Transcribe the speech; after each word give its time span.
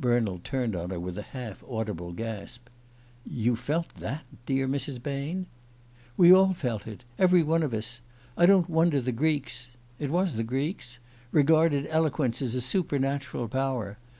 Bernald 0.00 0.42
turned 0.42 0.74
on 0.74 0.90
her 0.90 0.98
with 0.98 1.16
a 1.16 1.22
half 1.22 1.62
audible 1.62 2.12
gasp. 2.12 2.66
"You 3.24 3.54
felt 3.54 3.90
that, 4.00 4.24
dear 4.44 4.66
Mrs. 4.66 5.00
Bain?" 5.00 5.46
"We 6.16 6.32
all 6.32 6.52
felt 6.52 6.88
it 6.88 7.04
every 7.16 7.44
one 7.44 7.62
of 7.62 7.72
us! 7.72 8.00
I 8.36 8.44
don't 8.44 8.68
wonder 8.68 9.00
the 9.00 9.12
Greeks 9.12 9.68
it 10.00 10.10
was 10.10 10.34
the 10.34 10.42
Greeks? 10.42 10.98
regarded 11.30 11.86
eloquence 11.90 12.42
as 12.42 12.56
a 12.56 12.60
supernatural 12.60 13.46
power. 13.46 13.98